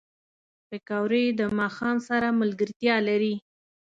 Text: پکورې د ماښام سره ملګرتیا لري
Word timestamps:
پکورې 0.67 1.23
د 1.39 1.41
ماښام 1.59 1.97
سره 2.09 2.27
ملګرتیا 2.41 2.95
لري 3.09 3.35